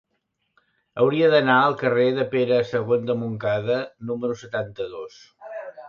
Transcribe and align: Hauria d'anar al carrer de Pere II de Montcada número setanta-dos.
Hauria 1.03 1.27
d'anar 1.35 1.57
al 1.65 1.77
carrer 1.83 2.07
de 2.17 2.27
Pere 2.33 2.59
II 2.73 3.07
de 3.13 3.19
Montcada 3.23 3.79
número 4.13 4.43
setanta-dos. 4.45 5.25